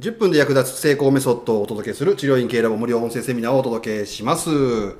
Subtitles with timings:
[0.00, 4.96] 10分で役立つ成功メソッドをお届けする治療院系ラボ無料音声セミナーをお届けします。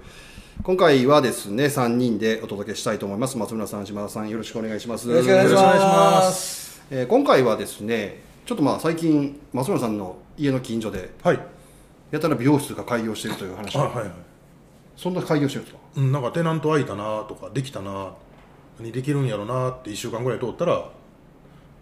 [0.63, 3.39] 今回はですね、3人でお届けしたいと思います。
[3.39, 5.09] 松村さん、島田さん、よろしくお願いします。
[5.09, 6.83] よろしくお願いします。
[6.91, 11.41] えー今回はですね、ちょっとまあ最近、松村さんの家の近所で、はい。
[12.11, 14.11] やたら美容室が開業しているという話あ、はいはい。
[14.99, 15.81] そんな開業してるんですか？
[15.97, 18.13] うん、なんかテナント空いたなとか、できたな
[18.79, 20.91] にできるんやろなって1週間ぐらい通ったら、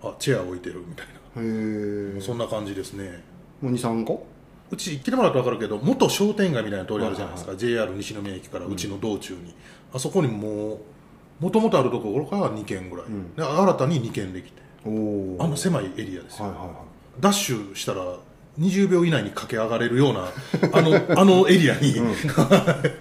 [0.04, 1.06] あ、チェア置いてるみたい
[1.36, 2.20] へ。
[2.20, 3.22] そんな感じですね。
[3.60, 4.26] もう2、3個？
[4.70, 7.56] うち来てもらうと分かるけど、元商店街みたいな通りあるじゃないですか。
[7.56, 9.54] JR 西宮駅からうちの道中に。
[9.92, 10.78] あそこにもう、
[11.40, 13.06] もともとあるところから2軒ぐらい。
[13.36, 14.62] で新たに2軒できて。
[14.84, 16.46] あんな狭いエリアですよ。
[16.46, 16.76] はいはいはい。
[17.20, 18.16] ダッシュしたら
[18.58, 20.28] 20秒以内に駆け上がれるような
[20.72, 22.92] あのあのエリアに、 は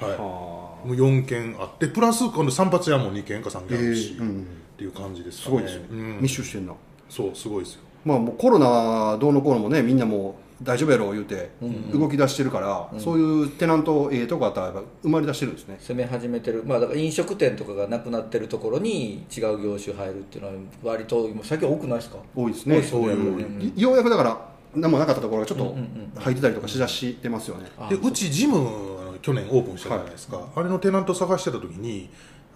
[0.00, 6.74] い、もう4軒あってプラス今度散髪屋も2軒か3軒あるし、えーうんっていう感じですかねすごいですよ、うん密集してんな。
[7.08, 7.80] そうすごいですよ。
[8.04, 11.50] まあもうコロナどうのこうのもねみんなもう大丈夫やろう言うて
[11.92, 15.76] 動き出してるから、そういうテナントええとこあったらやっぱ生まれ出してるんですね。
[15.80, 22.18] 攻め始めてる、まあ、だから飲食店とかがなくなってるところに違う業種入るっていうのは割と今最近多くないですか？
[22.34, 22.82] 多いですね。
[22.82, 25.74] そういうようやくだから何もなかったところがちょっと
[26.20, 32.10] 入ってたりとかしだしてますよね、あでうちジム去年オープンしたじゃないですか、あれのテナント探してた時に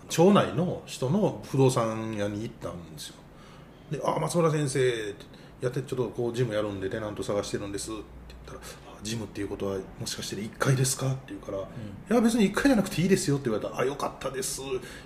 [0.09, 3.15] 町内の人の不動産屋に行ったんですよ
[3.91, 5.15] で「あ松村先生
[5.61, 8.61] やってちょっとこうジムやるんでテナント探してるんです」って言ったら
[8.95, 11.63] あ「ジムっていうことはもしかして1階ですか?」って言うから「い
[12.09, 14.63] や別に1階じゃなくていいですよ」って言われたら「あよかったです。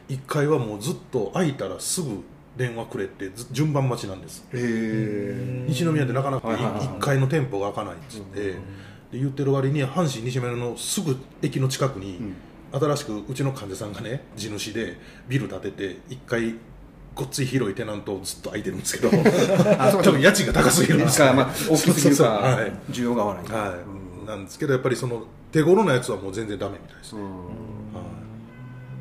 [0.09, 2.23] 1階はもうずっと空いたらすぐ
[2.57, 4.45] 電話くれってず順番待ちなんです。
[4.53, 8.57] へえ西宮ってなかなかはいはいはい1階の店舗が開かないっつって、で
[9.13, 12.33] 言ってる割に阪神西宮のすぐ駅の近くに、
[12.73, 14.97] 新しくうちの患者さんがね地主で
[15.29, 16.55] ビル建てて1階
[17.15, 19.11] ごっつい広いテナントずっと空いてるんですけど。
[20.03, 21.21] 多分家賃が高すぎるんです。
[21.21, 21.33] よか。
[21.35, 22.59] まあ大きすぎるか。
[22.91, 23.75] 需要が合わない、は
[24.25, 27.23] い、なんですけどやっぱりその手頃なやつはもう全然ダメみたいですね、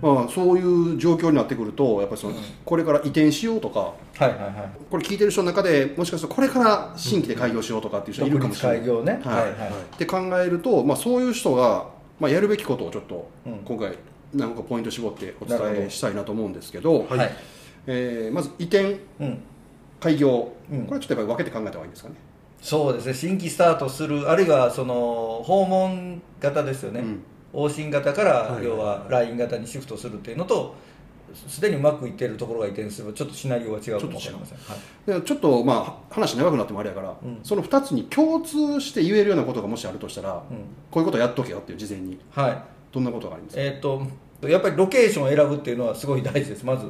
[0.02, 4.54] まあ、そういう状況になってくるとやっぱりその、これから移転しようとかはいはいはい。
[4.92, 9.22] これ聞いてる人の中でもしかするとこれから新規で開業しようとかっていう人いるかもしれない、開業ね。
[9.24, 9.50] はいはいはい。
[9.50, 11.88] って考えると、まあ、そういう人が、
[12.20, 13.60] まあ、やるべきことをちょっとうん。
[13.66, 13.96] 今回
[14.34, 17.32] 何かポイント絞ってお伝えしたいなと思うんですけどはい、
[17.88, 19.40] えーまず移転うん、
[20.00, 20.86] 開業、うん。
[20.86, 22.16] これちょっとやっぱり分けて考えた方がいいんですかね、
[22.62, 23.14] そうですね。
[23.14, 27.24] 新規スタートするあるいはその訪問型ですよね、うん。
[27.54, 30.76] 往診型からはい要は LINE 型にシフトするっていうのと
[31.48, 37.40] すでにうまくいってるところが移転すればちょっとシナリオが違うかもしれません、はい、でちょっとまあ話長くなってもあれやから、うん。
[37.44, 40.58] その2つに共通して言えるようなことがもしあるとしたら、うん
[40.92, 44.04] こういうことやっとけよっていう事前にはいどんなことがありますか、えーっと
[44.48, 46.86] やっぱりロケーションを選ぶっていうのはすごい大事ですまず。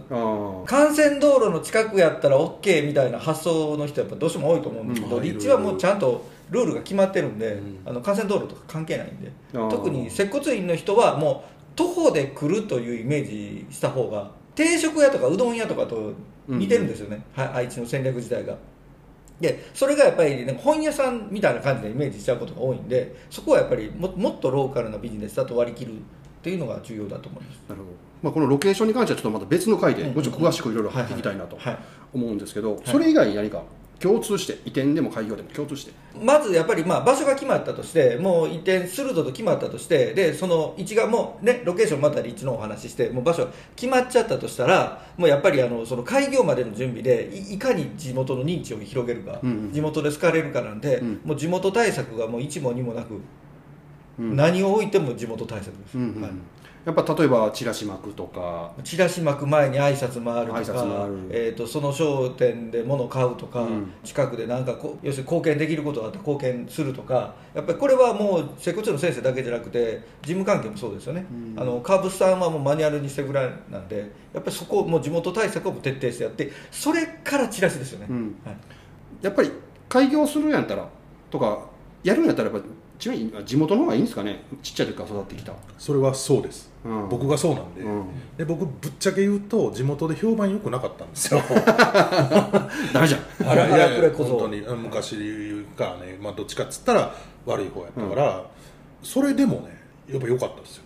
[0.69, 5.24] 幹線道路の近くやったら OK みたいな発想の人はやっぱどうしても多いと思うんですけど、うん。
[5.24, 7.80] 立地はもうちゃんとルールが決まってるんで、うん。
[7.86, 9.31] あの幹線道路とか関係ないんで。
[9.52, 16.13] 特に接骨院の人はもう徒歩で来るというイメージした方が定食屋とかうどん屋とかと
[16.47, 18.56] 似てるんですよね、はい愛知の戦略自体が。
[19.40, 25.94] でそれがやっぱり、ね、本屋さんみたいな感じでイメージしちゃうことが多いんでそこはやっぱりももっとローカルなビジネスだと割り切る
[26.44, 27.62] っていうのが重要だと思います。
[27.70, 30.14] なるほど、まあ、このロケーションに関してはちょっとまた別の回でうん。
[30.14, 31.16] もうちょっと詳しくいろいろ入ってい。
[31.16, 31.78] きたいなとはい。
[32.14, 33.64] 思うんですけど、それ以外に何か
[34.00, 35.94] 共通して移転でも開業でも共通して？
[36.22, 49.72] まずやっぱりまあ場所が決まったとしてもう移転するぞと決まったとしてでその位置がもうねロケーションまたり位置のお話ししてもう場所決まっちゃったとしたらもうやっぱりあのその開業までの準備でいいかに地元の認知を広げるか、うんうん。
[49.72, 51.22] 地元で好かれるかなんで、うん。
[51.24, 53.22] もう地元対策がもう一も二もなく、うん
[54.18, 56.31] 何を置いても地元対策です、はい。
[56.85, 58.74] やっぱ例えばチラシ巻くとか。
[58.84, 63.94] チラシ巻く前に挨拶回るとかえー、とその商店で物を買うとか、うん。
[64.03, 71.59] 近くでなんかこう要するに貢献できることがあって貢献するとかやっぱりこれはもう接骨院の先生だけじゃなくて事務関係もそうですよね、うん。
[71.59, 78.35] あのカーブスさんはもうマニュアルにしてぐらいなんでやっぱりそこをもう地元対策を徹底してやってそれからチラシですよね、うん。
[78.45, 78.57] はい。
[79.22, 79.51] やっぱり
[79.88, 80.88] 開業するんやったら
[81.31, 81.66] とか
[82.03, 82.68] やるんやったらやっぱ
[83.03, 84.45] ちなみに地元の方がいいんですかね？
[84.61, 87.09] ちっちゃい時から育ってきた、それはそうです、うん。
[87.09, 88.05] 僕がそうなんで,、うん。
[88.38, 91.41] で僕ぶっちゃけ言うと地元で評判良くなかったんですよ。
[92.94, 93.21] ダメじゃん。
[93.45, 93.71] あらい。
[93.71, 94.59] やいや荒くれ小僧本当に。
[94.61, 95.17] うん昔
[95.75, 97.13] からね、まあ、どっちかっつったら
[97.45, 98.45] 悪い方やったから、
[99.01, 99.77] それでもね
[100.09, 100.83] やっぱ良かったですよ。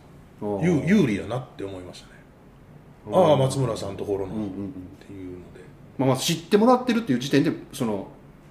[0.64, 2.14] 有有利やなって思いましたね。
[3.10, 4.50] うんああ松村さんところの、うんうんうんっ
[5.06, 5.62] ていうので
[6.00, 8.08] まあ、まあ知ってもらってるっていう時点でその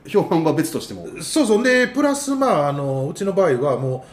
[0.08, 1.06] 評判は別としても。
[1.22, 1.62] そうそう。
[1.62, 4.04] でプラスまああのうちの場合はも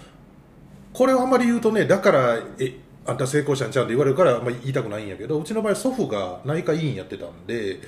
[0.94, 2.76] うこれをあんまり言うとねだからえ
[3.06, 7.80] あんた成功者んちゃうんって言われるからあんまり言いたくないんやけどうちの場合祖父が内科医院やってたんで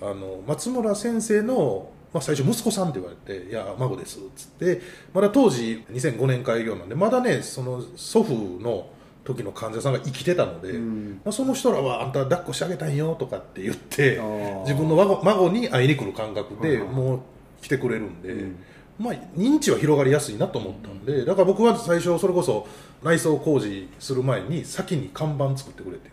[0.00, 4.80] あの松村先生のまあ、最初息子さんって言われて「いや孫です」っつって
[5.14, 8.88] まだ当時2005年開業なんでまだねその祖父の
[9.24, 11.20] 時の患者さんが生きてたので、うん。
[11.24, 14.20] まあ、その人らは「あんた抱っこしてあげたいよ」とかって言って
[14.62, 16.88] 自分の孫孫に会いに来る感覚ではいはい。
[16.88, 17.20] もう
[17.60, 18.56] 来てくれるんで、うん。
[18.98, 22.66] まあ、認知は広がりやすいなと思ったんでだから僕は最初それこそ
[23.02, 26.10] 内装工事する前に先に看板作ってくれって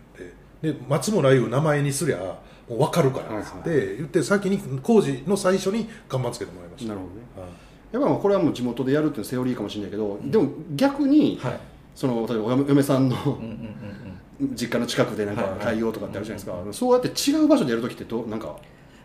[0.62, 2.16] 言ってで松村優名前にすりゃ
[2.68, 6.88] もう分かるからって言って先に工事の最初に看板つけてもらいました。
[6.88, 7.20] なるほどね。
[7.36, 7.50] はい。
[7.92, 11.60] やっぱまあこれはもう地元でやるっていうセオリーかもしれないけど、でも逆に、はい。
[11.94, 13.48] その例えばお嫁嫁さんのうんうんうん
[14.40, 14.54] うん。
[14.54, 15.60] 実家の近くでなんかはいはい。
[15.60, 18.56] 開業とかってあるじゃないですか、そうやって違う場所でやるときってどうなんか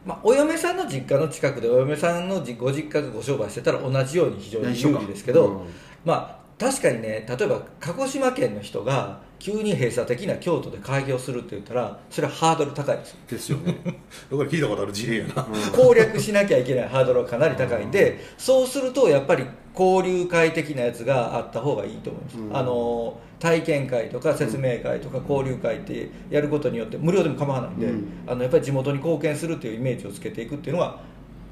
[0.05, 5.67] まあ、お嫁さんの実家の近くでお嫁さんのじご実家がご商売してたら同じように非常に有利ですけど、うん。
[6.03, 13.17] まあ確かにね例えば鹿児島県の人が急に閉鎖的な京都で開業するって言ったらそれはハードル高いですよ。
[13.27, 13.77] ですよね、
[14.31, 15.45] だから聞いたことある事例やな、
[15.75, 19.45] 攻略しなきゃいけないハードルはかなり高いんで、そうするとやっぱり
[19.77, 22.57] 交流会的なやつがあった方がいいと思います、うん。
[22.57, 28.07] あの体験会とか説明会とか交流会ってやることによって無料でも構わないんで、うん。
[28.27, 31.01] あのやっぱり地元に貢献するっていうイメージをつけていくっていうのは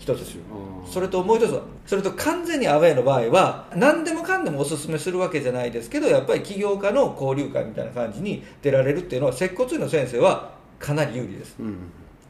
[0.01, 0.35] 一つ
[0.89, 11.55] それともう一つはそれと完全にアウェーの場合は何でもかんでもおすすめするわけじゃないですけどやっぱり起業家の交流会みたいな感じに出られるっていうのは接骨院の先生はかなり有利です。
[11.59, 11.77] うん。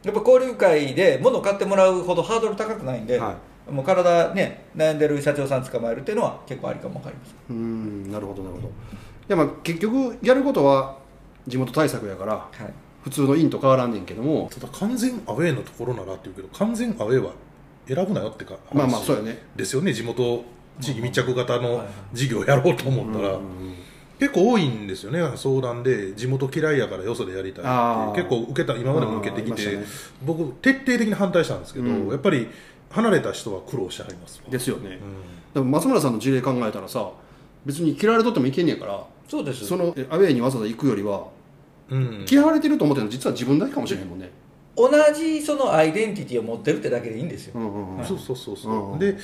[0.04, 3.36] やっぱ交流会で物を買ってもらうほどハードル高くないんで、は
[3.70, 8.68] もう体ね悩んでる社長さん捕まえるっていうのは結構ありかもわかりますうんなるほどなるほど。
[8.68, 8.70] い
[9.28, 10.98] やまあ結局やることは
[11.46, 12.72] 地元対策やからはい。
[13.02, 17.32] 普通の院と変わらんねんけどもただ完全アウェーのところならっていうけど完全アウェーは
[17.88, 19.42] 選ぶなよってかまあまあ話そうよね。
[19.56, 20.44] ですよね地元
[20.80, 23.74] 地域密着型の事業をやろうと思ったら、うん
[24.18, 29.90] 結構多いんですよね相談で地元嫌いやからよそでやりたいって結構受けた今までも受けてきて、あーありまし
[30.24, 32.08] 僕徹底的に反対したんですけど、うん。
[32.08, 32.48] やっぱり
[32.92, 34.50] 離れた人は苦労してはりますわ。
[34.50, 34.90] ですよね。
[34.90, 34.98] うん。
[35.54, 37.10] でも松村さんの事例考えたらさ
[37.66, 39.66] 別に嫌われとってもいけんねやからそうです。
[39.66, 41.26] そのえアウェーにわざわざ行くよりは
[41.90, 42.26] うん。
[42.30, 44.30] 嫌われてると思ってるの実は自分だけかもしれへんもんね。
[44.76, 48.04] 同じそのアイデンティティを持ってるってだけでいいんですよ、うんうんうん。
[48.04, 48.98] そうそうそうそう、うん。
[48.98, 49.16] で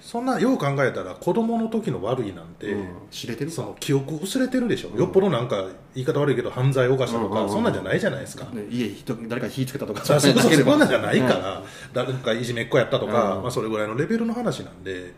[0.00, 2.88] そんなよう考えたら子供の時の悪いなんて、うん。
[3.10, 3.56] 知れてるか？
[3.56, 7.52] その記憶薄れてるでしょ、よっぽどなんか言い方悪いけど犯罪を犯したとか、うんうんうん。
[7.52, 10.04] そんなんじゃないじゃないですか、ね家人誰か火つけたとか。
[10.04, 11.62] そうそうそう そんなんじゃないから、
[11.92, 13.42] 誰かいじめっ子やったとか、うん。
[13.42, 15.12] まあ、それぐらいのレベルの話なんで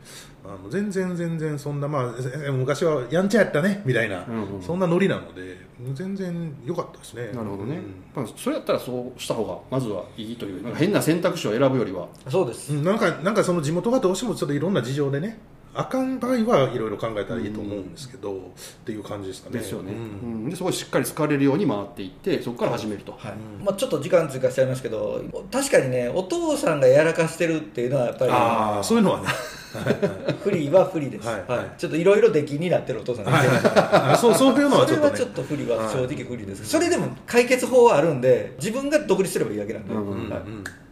[0.44, 2.14] あの全然全然そんな、まあ、
[2.46, 5.58] え昔はやんちゃやったねみたいな、うんうんそんなノリなので
[5.92, 7.26] 全然良かったですね。
[7.32, 7.76] なるほどね。
[7.76, 12.08] うん、まあ、それやったらそうした方がまずはいいというなんか変な選択肢を選ぶよりは。
[12.28, 15.38] そうです、うんなんかなんかその地元がどうしてもちょっといろんな事情でね
[15.74, 18.40] あかん場合はいろいろ考えたらいいと思うんですけど、っ
[18.84, 19.60] ていう感じですかね。
[19.60, 19.98] ですよね、うん。
[19.98, 20.02] う
[20.48, 20.50] ん。
[20.50, 23.32] でそこをしっかり使われるように回っていってそこから始めると、はい。
[23.62, 25.22] まあ、ちょっと時間追加しちゃいますけど
[25.52, 29.28] 確かにねお父さんがやらかしてるっていうのはやっぱりああそういうのはね。
[30.42, 31.44] 不利は不利です、はい。
[31.46, 31.78] はい。
[31.78, 35.10] ちょっといろいろ出来になってるお父さんがいて、あそうそういうのはちょっとね。
[35.10, 40.40] それはちょっと不利は正直不利です、それでも解決法はあるんで自分が独立すればいいだけなんで、うんうんうんはい。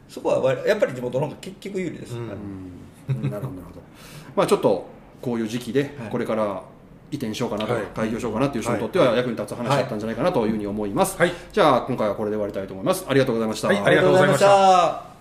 [0.08, 2.28] そこはわやっぱり地元の方が結局有利です、うん。
[2.28, 2.36] はい。
[2.36, 3.80] うんなるほどなるほど。
[4.34, 4.86] まあちょっと
[5.22, 6.10] こういう時期ではい。
[6.10, 6.62] これから
[7.10, 7.82] 移転しようかなと、はい。
[7.94, 11.32] 開業しようかなっていう人にとっては役に立つ話だったんじゃないかなというふうに思います、はい。
[11.52, 13.04] じゃあ今回はこれで終わりたいと思います。
[13.08, 13.78] ありがとうございました、はい。
[13.78, 14.46] ありがとうございました。
[14.46, 15.15] ありがとうございました